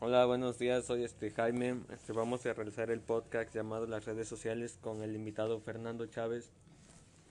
Hola, 0.00 0.26
buenos 0.26 0.58
días. 0.58 0.84
Soy 0.84 1.04
este 1.04 1.30
Jaime. 1.30 1.80
Este, 1.90 2.12
vamos 2.12 2.44
a 2.44 2.52
realizar 2.52 2.90
el 2.90 3.00
podcast 3.00 3.54
llamado 3.54 3.86
Las 3.86 4.04
redes 4.04 4.28
sociales 4.28 4.78
con 4.80 5.02
el 5.02 5.14
invitado 5.14 5.60
Fernando 5.60 6.06
Chávez. 6.06 6.50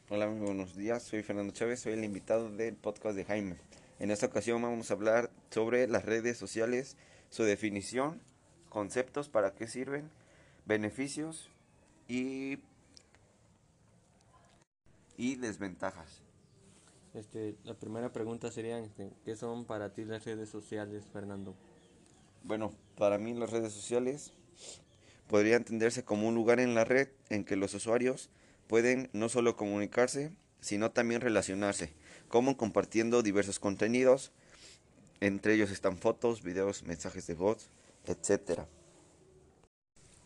Hola, 0.10 0.28
muy 0.30 0.46
buenos 0.46 0.76
días. 0.76 1.04
Soy 1.04 1.24
Fernando 1.24 1.54
Chávez. 1.54 1.82
Soy 1.82 1.94
el 1.94 2.04
invitado 2.04 2.50
del 2.50 2.76
podcast 2.76 3.16
de 3.16 3.26
Jaime. 3.26 3.58
En 4.00 4.12
esta 4.12 4.28
ocasión 4.28 4.62
vamos 4.62 4.90
a 4.90 4.94
hablar 4.94 5.30
sobre 5.52 5.88
las 5.88 6.06
redes 6.06 6.38
sociales, 6.38 6.98
su 7.30 7.44
definición, 7.44 8.22
conceptos, 8.70 9.30
para 9.30 9.54
qué 9.54 9.68
sirven, 9.68 10.10
beneficios 10.66 11.50
y 12.08 12.60
y 15.18 15.36
desventajas. 15.36 16.22
Este, 17.14 17.56
la 17.64 17.76
primera 17.76 18.12
pregunta 18.12 18.52
sería, 18.52 18.80
este, 18.80 19.12
¿qué 19.24 19.36
son 19.36 19.66
para 19.66 19.94
ti 19.94 20.04
las 20.06 20.26
redes 20.26 20.50
sociales, 20.50 21.06
Fernando? 21.14 21.56
Bueno, 22.44 22.74
para 22.98 23.18
mí 23.18 23.34
las 23.34 23.52
redes 23.52 23.72
sociales 23.72 24.34
podría 25.28 25.56
entenderse 25.56 26.04
como 26.04 26.28
un 26.28 26.36
lugar 26.36 26.60
en 26.60 26.76
la 26.76 26.84
red 26.84 27.08
en 27.30 27.46
que 27.46 27.56
los 27.56 27.74
usuarios 27.74 28.30
pueden 28.68 29.10
no 29.14 29.30
solo 29.30 29.56
comunicarse, 29.56 30.34
sino 30.60 30.92
también 30.92 31.22
relacionarse, 31.22 31.94
como 32.28 32.58
compartiendo 32.58 33.24
diversos 33.24 33.60
contenidos, 33.60 34.32
entre 35.22 35.54
ellos 35.54 35.72
están 35.72 35.98
fotos, 35.98 36.44
videos, 36.44 36.84
mensajes 36.84 37.28
de 37.28 37.34
voz, 37.34 37.70
etc. 38.06 38.64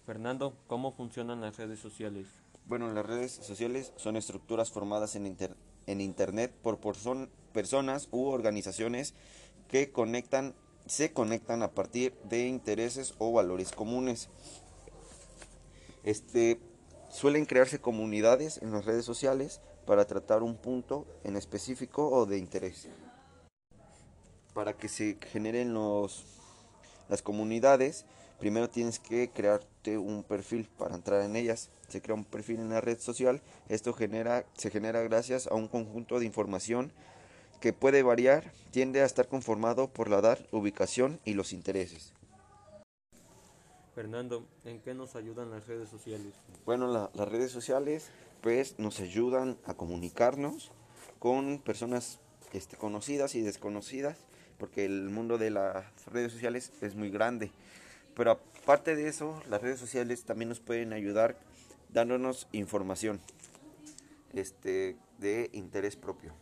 Fernando, 0.05 0.57
¿cómo 0.65 0.91
funcionan 0.93 1.41
las 1.41 1.57
redes 1.57 1.79
sociales? 1.79 2.25
Bueno, 2.65 2.91
las 2.91 3.05
redes 3.05 3.31
sociales 3.31 3.93
son 3.95 4.17
estructuras 4.17 4.71
formadas 4.71 5.15
en, 5.15 5.37
en 5.85 6.01
Internet 6.01 6.51
por 6.63 6.79
personas 6.79 8.09
u 8.11 8.25
organizaciones 8.25 9.13
que 9.69 9.91
conectan 9.91 10.55
se 10.87 11.11
conectan 11.13 11.63
a 11.63 11.71
partir 11.71 12.13
de 12.23 12.47
intereses 12.47 13.13
o 13.17 13.31
valores 13.31 13.71
comunes. 13.71 14.29
Este, 16.03 16.59
suelen 17.09 17.45
crearse 17.45 17.79
comunidades 17.79 18.61
en 18.61 18.71
las 18.71 18.85
redes 18.85 19.05
sociales 19.05 19.61
para 19.85 20.05
tratar 20.05 20.43
un 20.43 20.55
punto 20.55 21.05
en 21.23 21.35
específico 21.35 22.09
o 22.09 22.25
de 22.25 22.37
interés. 22.37 22.87
Para 24.53 24.73
que 24.73 24.87
se 24.87 25.17
generen 25.31 25.73
los, 25.73 26.25
las 27.09 27.21
comunidades, 27.21 28.05
primero 28.39 28.69
tienes 28.69 28.99
que 28.99 29.29
crearte 29.29 29.97
un 29.97 30.23
perfil 30.23 30.67
para 30.77 30.95
entrar 30.95 31.21
en 31.21 31.35
ellas. 31.35 31.69
Se 31.87 32.01
crea 32.01 32.15
un 32.15 32.25
perfil 32.25 32.59
en 32.59 32.69
la 32.69 32.81
red 32.81 32.99
social. 32.99 33.41
Esto 33.69 33.93
genera, 33.93 34.45
se 34.57 34.69
genera 34.69 35.01
gracias 35.01 35.47
a 35.47 35.55
un 35.55 35.67
conjunto 35.67 36.19
de 36.19 36.25
información 36.25 36.91
que 37.59 37.73
puede 37.73 38.03
variar, 38.03 38.51
tiende 38.71 39.01
a 39.01 39.05
estar 39.05 39.27
conformado 39.27 39.87
por 39.87 40.09
la 40.09 40.19
edad, 40.19 40.39
ubicación 40.51 41.19
y 41.25 41.33
los 41.33 41.53
intereses. 41.53 42.13
Fernando, 43.95 44.45
¿en 44.63 44.79
qué 44.79 44.93
nos 44.93 45.15
ayudan 45.15 45.49
las 45.49 45.65
redes 45.65 45.89
sociales? 45.89 46.33
Bueno, 46.65 47.09
las 47.13 47.27
redes 47.27 47.51
sociales 47.51 48.09
pues 48.41 48.77
nos 48.77 48.99
ayudan 48.99 49.57
a 49.65 49.73
comunicarnos 49.73 50.71
con 51.17 51.59
personas 51.59 52.19
este, 52.53 52.77
conocidas 52.77 53.33
y 53.33 53.41
desconocidas, 53.41 54.17
porque 54.59 54.85
el 54.85 55.09
mundo 55.09 55.39
de 55.39 55.49
las 55.49 55.85
redes 56.05 56.31
sociales 56.31 56.71
es 56.81 56.95
muy 56.95 57.09
grande. 57.09 57.51
Pero 58.15 58.31
aparte 58.31 58.95
de 58.95 59.07
eso, 59.07 59.41
las 59.49 59.61
redes 59.61 59.79
sociales 59.79 60.23
también 60.23 60.49
nos 60.49 60.59
pueden 60.59 60.93
ayudar 60.93 61.37
dándonos 61.89 62.47
información 62.51 63.19
este, 64.33 64.95
de 65.17 65.49
interés 65.53 65.95
propio. 65.95 66.33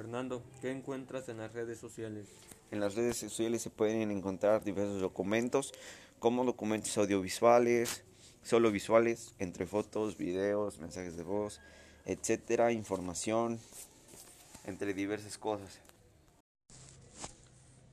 Fernando, 0.00 0.42
¿qué 0.62 0.70
encuentras 0.70 1.28
en 1.28 1.36
las 1.36 1.52
redes 1.52 1.78
sociales? 1.78 2.26
En 2.70 2.80
las 2.80 2.94
redes 2.94 3.18
sociales 3.18 3.60
se 3.60 3.68
pueden 3.68 4.10
encontrar 4.10 4.64
diversos 4.64 5.02
documentos, 5.02 5.74
como 6.18 6.42
documentos 6.42 6.96
audiovisuales, 6.96 8.02
solo 8.42 8.70
visuales, 8.70 9.34
entre 9.38 9.66
fotos, 9.66 10.16
videos, 10.16 10.78
mensajes 10.78 11.18
de 11.18 11.22
voz, 11.22 11.60
etcétera, 12.06 12.72
información, 12.72 13.60
entre 14.64 14.94
diversas 14.94 15.36
cosas. 15.36 15.80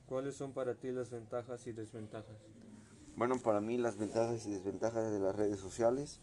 ¿Cuáles 0.06 0.34
son 0.34 0.52
para 0.52 0.76
ti 0.76 0.90
las 0.90 1.10
ventajas 1.10 1.66
y 1.66 1.72
desventajas? 1.72 2.38
Bueno, 3.16 3.38
para 3.38 3.60
mí 3.60 3.76
las 3.76 3.98
ventajas 3.98 4.46
y 4.46 4.50
desventajas 4.52 5.12
de 5.12 5.18
las 5.18 5.36
redes 5.36 5.60
sociales. 5.60 6.20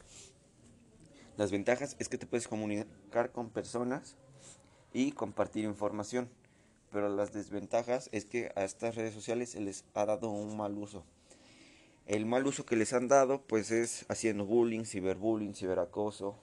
Las 1.38 1.51
ventajas 1.51 1.95
es 2.00 2.09
que 2.09 2.18
te 2.18 2.25
puedes 2.25 2.47
comunicar 2.47 3.31
con 3.31 3.51
personas 3.51 4.16
y 4.95 5.11
compartir 5.11 5.66
información. 5.66 6.29
Pero 6.91 7.13
las 7.13 7.33
desventajas 7.33 8.09
es 8.13 8.25
que 8.25 8.51
a 8.56 8.63
estas 8.63 8.95
redes 8.95 9.13
sociales 9.13 9.50
se 9.50 9.59
les 9.59 9.83
ha 9.94 10.06
dado 10.06 10.29
un 10.29 10.56
mal 10.56 10.78
uso. 10.78 11.03
El 12.06 12.25
mal 12.25 12.47
uso 12.47 12.66
que 12.66 12.78
les 12.78 12.94
han 12.94 13.09
dado 13.09 13.41
pues 13.41 13.72
es 13.72 14.06
haciendo 14.07 14.45
bullying, 14.45 14.85
ciberbullying, 14.85 15.53
ciberacoso, 15.53 16.38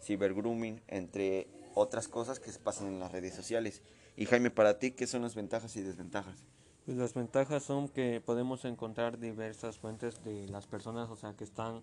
cibergrooming, 0.00 0.80
entre 0.86 1.48
otras 1.74 2.06
cosas 2.06 2.38
que 2.38 2.52
se 2.52 2.60
pasan 2.60 2.86
en 2.86 3.00
las 3.00 3.10
redes 3.10 3.34
sociales. 3.34 3.82
Y 4.16 4.26
Jaime, 4.26 4.50
para 4.50 4.78
ti, 4.78 4.92
¿qué 4.92 5.08
son 5.08 5.22
las 5.22 5.34
ventajas 5.34 5.74
y 5.74 5.82
desventajas? 5.82 6.44
Pues 6.84 6.96
las 6.96 7.14
ventajas 7.14 7.64
son 7.64 7.88
que 7.88 8.22
podemos 8.24 8.64
encontrar 8.64 9.18
diversas 9.18 9.78
fuentes 9.78 10.22
de 10.22 10.46
las 10.48 10.68
personas, 10.68 11.10
o 11.10 11.16
sea, 11.16 11.34
que 11.34 11.44
están 11.44 11.82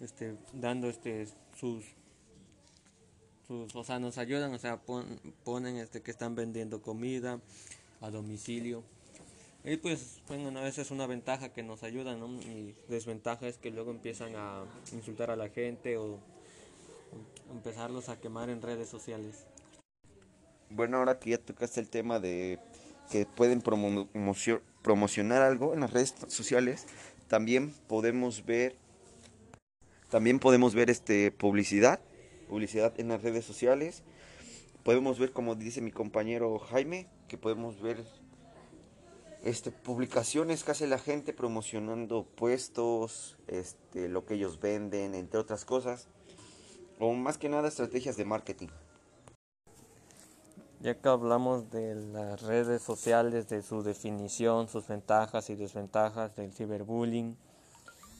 este, 0.00 0.36
dando 0.54 0.88
este, 0.88 1.28
sus 1.54 1.84
o 3.48 3.84
sea, 3.84 3.98
nos 3.98 4.18
ayudan, 4.18 4.52
o 4.54 4.58
sea, 4.58 4.80
ponen 5.44 5.76
este 5.76 6.02
que 6.02 6.10
están 6.10 6.34
vendiendo 6.34 6.82
comida 6.82 7.40
a 8.00 8.10
domicilio. 8.10 8.82
Y 9.64 9.76
pues, 9.78 10.20
bueno, 10.28 10.56
a 10.58 10.62
veces 10.62 10.86
es 10.86 10.90
una 10.92 11.06
ventaja 11.06 11.52
que 11.52 11.62
nos 11.62 11.82
ayudan, 11.82 12.20
¿no? 12.20 12.28
Y 12.42 12.76
desventaja 12.88 13.48
es 13.48 13.58
que 13.58 13.70
luego 13.70 13.90
empiezan 13.90 14.34
a 14.36 14.64
insultar 14.92 15.30
a 15.30 15.36
la 15.36 15.48
gente 15.48 15.96
o 15.96 16.18
empezarlos 17.50 18.08
a 18.08 18.20
quemar 18.20 18.48
en 18.48 18.62
redes 18.62 18.88
sociales. 18.88 19.44
Bueno, 20.70 20.98
ahora 20.98 21.18
que 21.18 21.30
ya 21.30 21.38
tocaste 21.38 21.80
el 21.80 21.88
tema 21.88 22.20
de 22.20 22.58
que 23.10 23.26
pueden 23.26 23.60
promocionar 23.60 25.42
algo 25.42 25.74
en 25.74 25.80
las 25.80 25.92
redes 25.92 26.14
sociales, 26.28 26.86
también 27.28 27.74
podemos 27.88 28.44
ver 28.44 28.76
también 30.10 30.38
podemos 30.38 30.74
ver 30.74 30.90
este 30.90 31.32
publicidad 31.32 31.98
publicidad 32.46 32.98
en 32.98 33.08
las 33.08 33.22
redes 33.22 33.44
sociales. 33.44 34.02
Podemos 34.82 35.18
ver, 35.18 35.32
como 35.32 35.54
dice 35.54 35.80
mi 35.80 35.90
compañero 35.90 36.58
Jaime, 36.58 37.08
que 37.28 37.38
podemos 37.38 37.80
ver 37.80 38.04
este, 39.42 39.70
publicaciones 39.70 40.64
que 40.64 40.72
hace 40.72 40.86
la 40.86 40.98
gente 40.98 41.32
promocionando 41.32 42.24
puestos, 42.24 43.36
este, 43.46 44.08
lo 44.08 44.24
que 44.24 44.34
ellos 44.34 44.60
venden, 44.60 45.14
entre 45.14 45.38
otras 45.38 45.64
cosas. 45.64 46.08
O 46.98 47.12
más 47.12 47.38
que 47.38 47.48
nada 47.48 47.68
estrategias 47.68 48.16
de 48.16 48.24
marketing. 48.24 48.68
Ya 50.80 51.00
que 51.00 51.08
hablamos 51.08 51.70
de 51.70 51.94
las 51.94 52.42
redes 52.42 52.82
sociales, 52.82 53.48
de 53.48 53.62
su 53.62 53.82
definición, 53.82 54.68
sus 54.68 54.86
ventajas 54.88 55.48
y 55.50 55.54
desventajas 55.54 56.36
del 56.36 56.52
ciberbullying, 56.52 57.36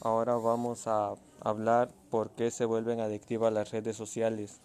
ahora 0.01 0.35
vamos 0.35 0.87
a 0.87 1.15
hablar 1.41 1.93
por 2.09 2.31
qué 2.31 2.51
se 2.51 2.65
vuelven 2.65 2.99
adictivas 2.99 3.51
las 3.53 3.71
redes 3.71 3.95
sociales. 3.95 4.59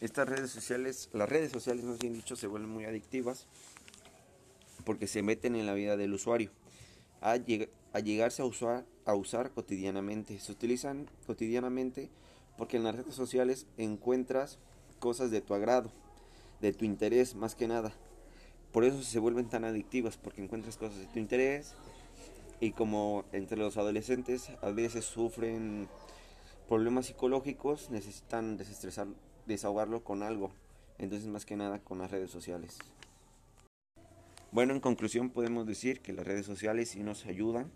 Estas 0.00 0.28
redes 0.28 0.50
sociales, 0.50 1.08
las 1.12 1.28
redes 1.28 1.50
sociales, 1.50 1.84
más 1.84 1.98
bien 1.98 2.14
dicho, 2.14 2.36
se 2.36 2.46
vuelven 2.46 2.70
muy 2.70 2.84
adictivas 2.84 3.46
porque 4.84 5.06
se 5.06 5.22
meten 5.22 5.56
en 5.56 5.66
la 5.66 5.74
vida 5.74 5.96
del 5.96 6.14
usuario. 6.14 6.50
A, 7.20 7.36
llegarse 7.36 8.42
a 8.42 8.44
usar, 8.44 8.84
a 9.04 9.14
usar 9.14 9.50
cotidianamente. 9.50 10.38
Se 10.38 10.52
utilizan 10.52 11.10
cotidianamente 11.26 12.10
porque 12.56 12.76
en 12.76 12.84
las 12.84 12.94
redes 12.94 13.14
sociales 13.14 13.66
encuentras 13.76 14.58
cosas 15.00 15.30
de 15.30 15.40
tu 15.40 15.54
agrado, 15.54 15.90
de 16.60 16.72
tu 16.72 16.84
interés 16.84 17.34
más 17.34 17.54
que 17.54 17.66
nada. 17.66 17.92
Por 18.72 18.84
eso 18.84 19.02
se 19.02 19.18
vuelven 19.18 19.48
tan 19.48 19.64
adictivas, 19.64 20.16
porque 20.16 20.42
encuentras 20.42 20.76
cosas 20.76 20.98
de 20.98 21.06
tu 21.06 21.18
interés, 21.18 21.74
y 22.60 22.72
como 22.72 23.24
entre 23.32 23.58
los 23.58 23.76
adolescentes 23.76 24.50
a 24.62 24.70
veces 24.70 25.04
sufren 25.04 25.88
problemas 26.66 27.06
psicológicos, 27.06 27.90
necesitan 27.90 28.56
desestresar, 28.56 29.06
desahogarlo 29.46 30.02
con 30.02 30.22
algo. 30.22 30.50
Entonces 30.98 31.28
más 31.28 31.46
que 31.46 31.56
nada 31.56 31.78
con 31.78 31.98
las 31.98 32.10
redes 32.10 32.30
sociales. 32.30 32.78
Bueno, 34.50 34.72
en 34.72 34.80
conclusión 34.80 35.30
podemos 35.30 35.66
decir 35.66 36.00
que 36.00 36.12
las 36.12 36.26
redes 36.26 36.46
sociales 36.46 36.90
sí 36.90 37.02
nos 37.02 37.26
ayudan 37.26 37.70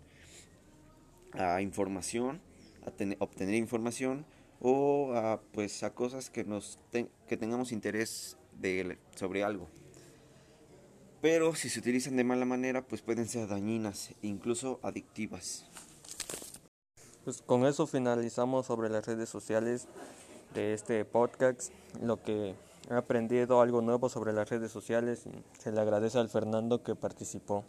a 1.31 1.61
información, 1.61 2.41
a 2.85 2.89
obtener 3.23 3.55
información 3.55 4.25
o 4.59 5.13
a, 5.13 5.41
pues, 5.53 5.83
a 5.83 5.93
cosas 5.93 6.29
que, 6.29 6.43
nos 6.43 6.79
que 7.27 7.37
tengamos 7.37 7.71
interés 7.71 8.37
de, 8.59 8.97
sobre 9.15 9.43
algo 9.43 9.67
pero 11.23 11.55
si 11.55 11.69
se 11.69 11.79
utilizan 11.79 12.17
de 12.17 12.25
mala 12.25 12.43
manera, 12.43 12.81
pues 12.81 13.01
pueden 13.01 13.29
ser 13.29 13.47
dañinas 13.47 14.09
e 14.21 14.27
incluso 14.27 14.81
adictivas. 14.83 15.65
Pues 17.23 17.41
con 17.41 17.65
eso 17.65 17.87
finalizamos 17.87 18.65
sobre 18.65 18.89
las 18.89 19.05
redes 19.05 19.29
sociales 19.29 19.87
de 20.53 20.73
este 20.73 21.05
podcast, 21.05 21.71
lo 22.01 22.21
que 22.21 22.55
he 22.89 22.93
aprendido 22.93 23.61
algo 23.61 23.81
nuevo 23.81 24.09
sobre 24.09 24.33
las 24.33 24.49
redes 24.49 24.73
sociales 24.73 25.23
se 25.57 25.71
le 25.71 25.79
agradece 25.79 26.17
al 26.17 26.27
Fernando 26.27 26.83
que 26.83 26.93
participó. 26.93 27.63